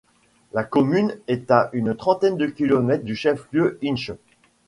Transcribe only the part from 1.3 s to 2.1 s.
à une